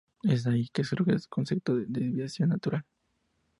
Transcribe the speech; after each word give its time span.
Es 0.23 0.43
de 0.45 0.51
ahí 0.53 0.67
que 0.69 0.83
surge 0.83 1.11
el 1.11 1.21
concepto 1.29 1.75
de 1.75 1.85
desviación 1.87 2.49
natural. 2.49 2.83